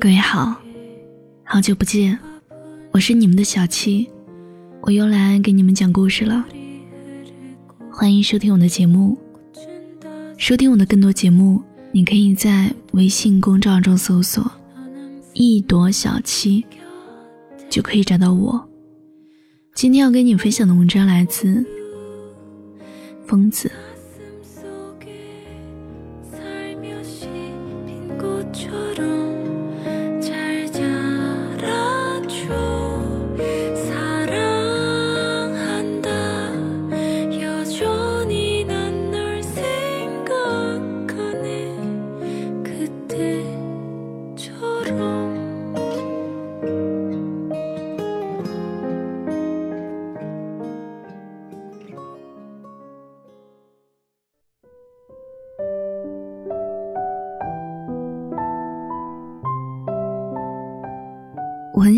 [0.00, 0.54] 各位好
[1.42, 2.16] 好久不见，
[2.92, 4.08] 我是你们的小七，
[4.82, 6.46] 我又来给你们讲故事了。
[7.90, 9.18] 欢迎收听我的节目，
[10.36, 14.48] 收听我的更多节目，你可以在微信公众号中搜索
[15.34, 16.64] “一朵小七”，
[17.68, 18.68] 就可以找到我。
[19.74, 21.66] 今天要跟你分享的文章来自
[23.26, 23.68] 疯子。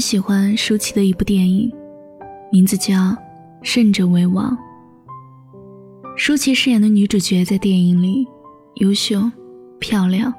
[0.01, 1.71] 喜欢舒淇的一部电影，
[2.51, 2.95] 名字叫
[3.63, 4.57] 《胜者为王》。
[6.17, 8.27] 舒淇饰演的女主角在电影里
[8.77, 9.31] 优秀、
[9.79, 10.33] 漂亮、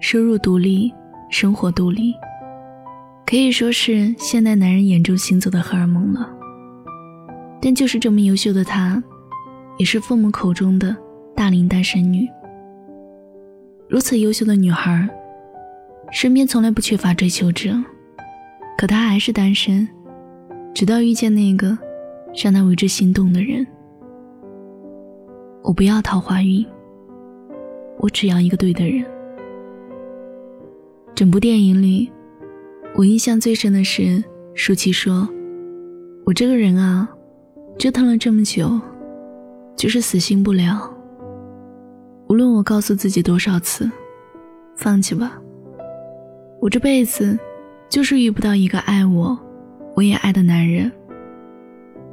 [0.00, 0.92] 收入独立、
[1.28, 2.14] 生活独立，
[3.26, 6.30] 可以说是现代男人眼中行走的荷尔蒙了。
[7.60, 9.02] 但就是这么优秀的她，
[9.76, 10.96] 也是父母口中的
[11.34, 12.26] 大龄单身女。
[13.88, 15.08] 如此优秀的女孩，
[16.12, 17.76] 身边从来不缺乏追求者。
[18.80, 19.86] 可他还是单身，
[20.74, 21.76] 直到遇见那个
[22.42, 23.66] 让他为之心动的人。
[25.62, 26.64] 我不要桃花运，
[27.98, 29.04] 我只要一个对的人。
[31.14, 32.10] 整部电影里，
[32.96, 34.24] 我印象最深的是
[34.54, 35.28] 舒淇说
[36.24, 37.06] ：“我这个人啊，
[37.76, 38.80] 折腾了这么久，
[39.76, 40.90] 就是死心不了。
[42.30, 43.90] 无论我告诉自己多少次，
[44.74, 45.38] 放弃吧，
[46.62, 47.38] 我这辈子。”
[47.90, 49.36] 就是遇不到一个爱我，
[49.96, 50.90] 我也爱的男人。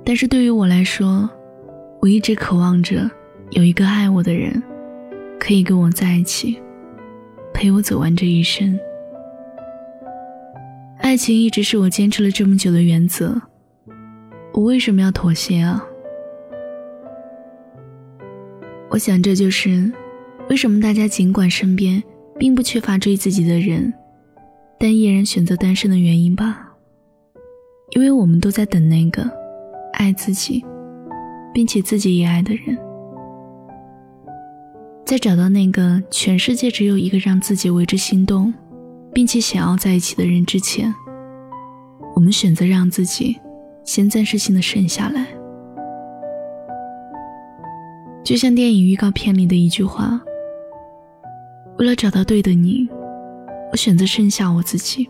[0.04, 1.30] 但是对于我来说，
[2.02, 3.10] 我一直渴望着
[3.52, 4.62] 有一个爱我的人，
[5.40, 6.60] 可以跟我在一起，
[7.54, 8.78] 陪我走完这一生。
[10.98, 13.40] 爱情一直是我坚持了这么久的原则，
[14.54, 15.86] 我为什么要妥协啊？
[18.90, 19.92] 我想这就是
[20.50, 22.02] 为什么大家尽管身边
[22.40, 23.94] 并不缺乏追自己的人。
[24.80, 26.72] 但依然选择单身的原因吧，
[27.96, 29.28] 因为我们都在等那个
[29.94, 30.64] 爱自己，
[31.54, 32.78] 并且自己也爱的人。
[35.04, 38.54] 在找到那个全世界只有一个让自己为之心动，
[39.14, 40.94] 并且想要在一起的人之前，
[42.14, 43.36] 我们选择让自己
[43.84, 45.26] 先暂时性的剩下来。
[48.24, 50.22] 就像电影预告片里的一句话
[51.80, 52.88] ：“为了找到对的你。”
[53.72, 55.10] 我选择剩下我自己。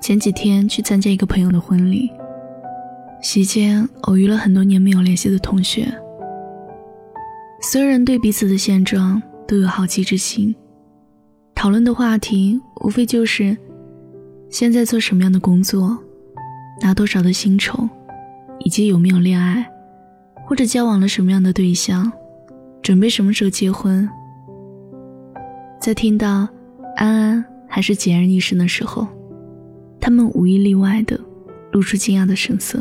[0.00, 2.10] 前几天去参加一个朋友的婚礼，
[3.22, 5.86] 席间偶遇了很多年没有联系的同学。
[7.62, 10.54] 所有人对彼此的现状都有好奇之心，
[11.54, 13.56] 讨论的话题无非就是
[14.50, 15.96] 现在做什么样的工作，
[16.82, 17.88] 拿多少的薪酬，
[18.58, 19.66] 以及有没有恋爱，
[20.46, 22.12] 或者交往了什么样的对象，
[22.82, 24.06] 准备什么时候结婚。
[25.84, 26.48] 在听到
[26.96, 29.06] 安安还是孑然一身的时候，
[30.00, 31.20] 他们无一例外的
[31.72, 32.80] 露出惊讶的神色，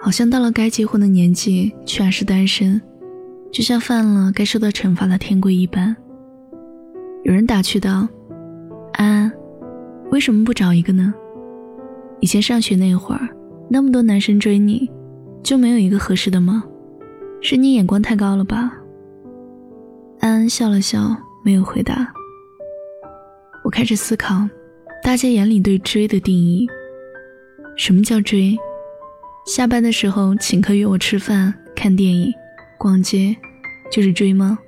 [0.00, 2.80] 好像到了该结婚的年纪却还是单身，
[3.50, 5.96] 就像犯了该受到惩罚的天规一般。
[7.24, 8.06] 有人打趣道
[8.94, 9.32] ：“安安，
[10.12, 11.12] 为什么不找一个呢？
[12.20, 13.28] 以前上学那会儿，
[13.68, 14.88] 那么多男生追你，
[15.42, 16.62] 就没有一个合适的吗？
[17.42, 18.72] 是你眼光太高了吧？”
[20.20, 21.20] 安安笑了笑。
[21.42, 22.12] 没有回答。
[23.62, 24.48] 我开始思考，
[25.02, 26.66] 大家眼里对追的定义。
[27.76, 28.58] 什么叫追？
[29.46, 32.32] 下班的时候请客约我吃饭、看电影、
[32.78, 33.36] 逛街，
[33.90, 34.58] 就是追吗？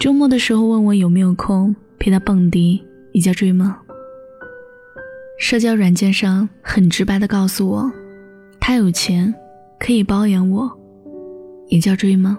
[0.00, 2.82] 周末的时候问我有没有空陪他蹦迪，
[3.12, 3.78] 也叫追吗？
[5.38, 7.92] 社交软件上很直白的告诉我，
[8.60, 9.32] 他有钱，
[9.78, 10.70] 可以包养我，
[11.68, 12.38] 也叫追吗？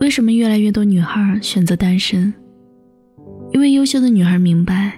[0.00, 2.32] 为什么越来越多女孩选择单身？
[3.52, 4.92] 因为优秀的女孩明白，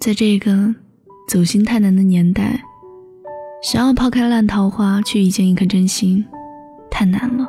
[0.00, 0.74] 在这个
[1.28, 2.60] 走心太难的年代，
[3.62, 6.24] 想要抛开烂桃花去遇见一颗真心，
[6.90, 7.46] 太难了。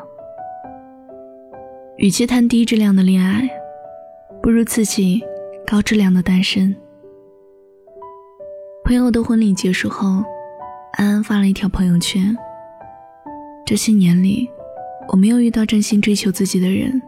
[1.98, 3.50] 与其谈低质量的恋爱，
[4.44, 5.22] 不如自己
[5.66, 6.76] 高质量的单身。
[8.84, 10.24] 朋友的婚礼结束后，
[10.94, 12.36] 安安发了一条朋友圈：
[13.66, 14.50] 这些年里。
[15.12, 17.02] 我没有遇到真心追求自己的人，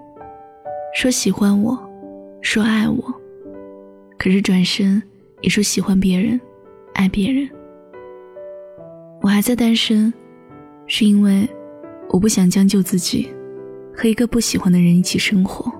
[0.95, 1.77] 说喜欢我，
[2.41, 3.13] 说爱我，
[4.17, 5.01] 可是转身
[5.41, 6.41] 也说喜欢别人，
[6.95, 7.47] 爱别人。
[9.21, 10.11] 我还在单身，
[10.87, 11.47] 是因为
[12.09, 13.29] 我不想将就自己，
[13.95, 15.71] 和一个不喜欢的人一起生活。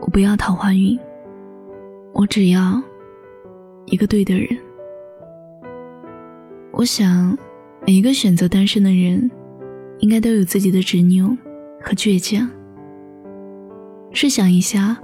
[0.00, 0.98] 我不要桃花运，
[2.12, 2.82] 我只要
[3.86, 4.48] 一个对的人。
[6.72, 7.38] 我想，
[7.86, 9.30] 每一个选择单身的人，
[10.00, 11.36] 应该都有自己的执拗
[11.80, 12.48] 和倔强。
[14.12, 14.98] 试想一下，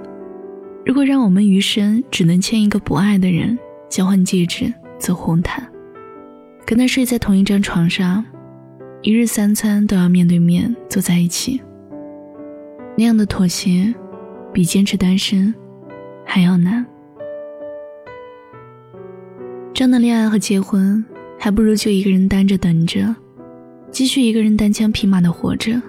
[0.85, 3.57] 如果让我们余生只能牵一个不爱的人，
[3.89, 5.65] 交换戒指，走红毯。
[6.67, 8.25] 跟他睡在同一张床上，
[9.03, 11.63] 一日三餐都要面对面坐在一起。
[12.97, 13.95] 那样的妥协，
[14.53, 15.55] 比坚持单身
[16.25, 16.85] 还要难。
[19.73, 21.05] 这样的恋爱和结婚，
[21.39, 23.15] 还不如就一个人单着等着，
[23.97, 25.81] 继续一个人单枪匹马的活着。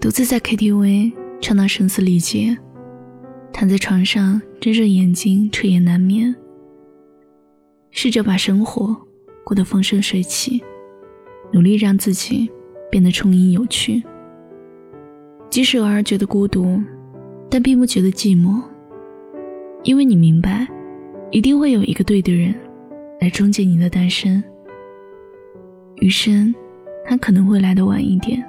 [0.00, 2.56] 独自在 KTV 唱到声嘶力竭，
[3.52, 6.34] 躺在床上睁着眼睛彻夜难眠，
[7.90, 8.96] 试着把生活。
[9.44, 10.62] 过得风生水起，
[11.52, 12.50] 努力让自己
[12.90, 14.02] 变得充盈有趣。
[15.50, 16.80] 即使偶尔觉得孤独，
[17.50, 18.62] 但并不觉得寂寞，
[19.82, 20.66] 因为你明白，
[21.32, 22.54] 一定会有一个对的人
[23.20, 24.42] 来终结你的单身。
[25.96, 26.52] 余生，
[27.04, 28.42] 他可能会来的晚一点，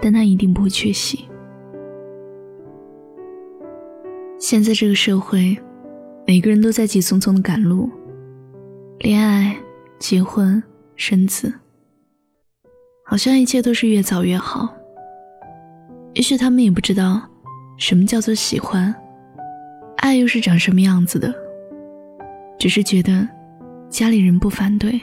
[0.00, 1.28] 但他一定不会缺席。
[4.38, 5.56] 现在这个社会，
[6.26, 7.90] 每个人都在急匆匆的赶路。
[8.98, 9.56] 恋爱、
[9.98, 10.62] 结婚、
[10.94, 11.52] 生子，
[13.04, 14.68] 好像一切都是越早越好。
[16.14, 17.22] 也许他们也不知道
[17.76, 18.94] 什么叫做喜欢，
[19.98, 21.34] 爱又是长什么样子的，
[22.58, 23.26] 只是觉得
[23.88, 25.00] 家里人不反对，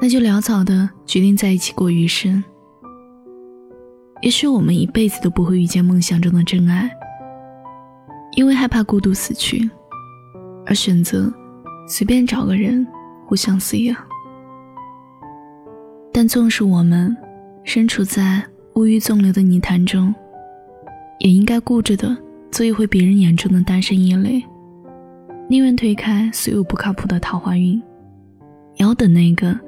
[0.00, 2.42] 那就潦草的决定在一起过余生。
[4.22, 6.90] 也许我们一辈子都不会遇见梦想中的真爱，
[8.36, 9.68] 因为害怕孤独死去，
[10.66, 11.32] 而选择。
[11.86, 12.86] 随便找个人
[13.26, 13.96] 互相饲养，
[16.12, 17.16] 但纵使我们
[17.64, 18.40] 身处在
[18.74, 20.14] 物欲纵流的泥潭中，
[21.18, 22.16] 也应该固执的
[22.52, 24.40] 做一回别人眼中的单身一类，
[25.48, 27.82] 宁愿推开所有不靠谱的桃花运，
[28.76, 29.58] 也要等那个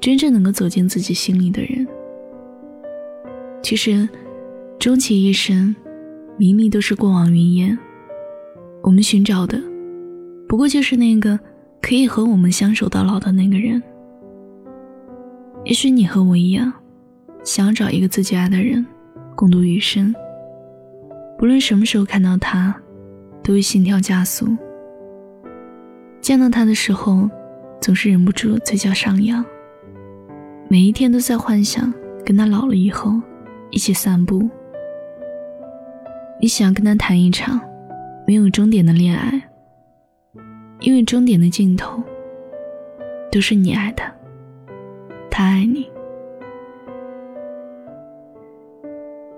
[0.00, 1.86] 真正能够走进自己心里的人。
[3.62, 4.08] 其实，
[4.78, 5.74] 终其一生，
[6.36, 7.76] 明明都是过往云烟，
[8.82, 9.60] 我们寻找的。
[10.48, 11.38] 不过就是那个
[11.82, 13.82] 可以和我们相守到老的那个人。
[15.64, 16.72] 也许你和我一样，
[17.42, 18.86] 想要找一个自己爱的人，
[19.34, 20.14] 共度余生。
[21.36, 22.72] 不论什么时候看到他，
[23.42, 24.46] 都会心跳加速。
[26.20, 27.28] 见到他的时候，
[27.80, 29.44] 总是忍不住嘴角上扬。
[30.68, 31.92] 每一天都在幻想
[32.24, 33.12] 跟他老了以后
[33.70, 34.48] 一起散步。
[36.40, 37.60] 你想跟他谈一场
[38.26, 39.42] 没有终点的恋爱。
[40.80, 42.02] 因为终点的尽头，
[43.32, 44.12] 都是你爱他，
[45.30, 45.88] 他爱你。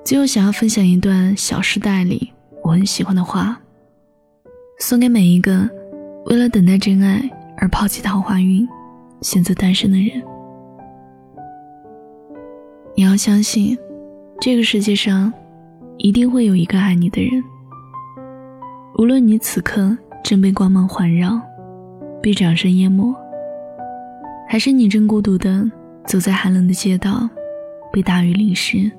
[0.04, 2.32] 最后，想要分享一段《小时代》里
[2.64, 3.56] 我很喜欢的话，
[4.80, 5.70] 送给每一个
[6.26, 7.22] 为了等待真爱
[7.58, 8.68] 而抛弃桃花运、
[9.22, 10.20] 选择单身的人。
[12.94, 13.76] 你要相信，
[14.40, 15.32] 这个世界上
[15.96, 17.42] 一定会有一个爱你的人，
[18.98, 19.96] 无论你此刻。
[20.24, 21.40] 正被光芒环绕，
[22.20, 23.14] 被掌声淹没，
[24.46, 25.70] 还是你正孤独的
[26.04, 27.26] 走在寒冷的街道，
[27.90, 28.90] 被大雨淋湿？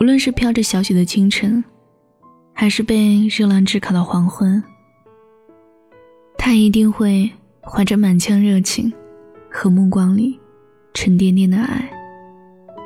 [0.00, 1.62] 无论是飘着小雪的清晨，
[2.52, 4.60] 还是被热浪炙烤的黄昏，
[6.36, 8.92] 他一定会怀着满腔热情
[9.48, 10.40] 和目光里
[10.94, 11.88] 沉甸甸的爱，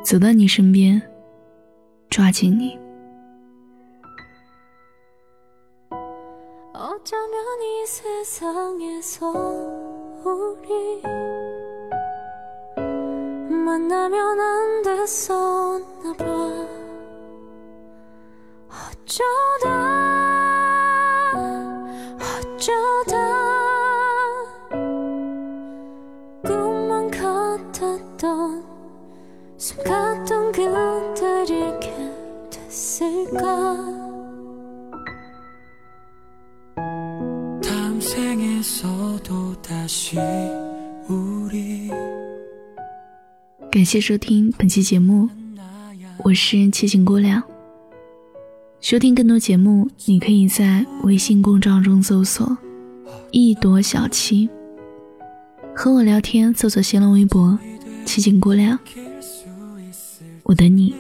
[0.04, 1.02] 走到你身边，
[2.10, 2.78] 抓紧你。
[6.74, 9.32] 어쩌면 이 세상에서
[10.24, 11.02] 우리
[13.50, 16.26] 만나면 안 됐었나 봐
[18.70, 20.19] 어쩌다 어쩌다
[30.70, 31.94] 그대를 잃게
[32.50, 34.06] 됐을까
[38.00, 40.18] 생에서도 다시
[41.10, 41.90] 우리
[43.72, 45.28] 感谢收听本期节目，
[46.24, 47.44] 我是七情姑娘。
[48.80, 52.56] 收听更多节目，你可以在微信公众号中搜索“
[53.32, 54.48] 一朵小七”，
[55.76, 57.58] 和我聊天，搜索新浪微博“
[58.06, 58.78] 七情姑娘”，
[60.51, 60.93] 我等你。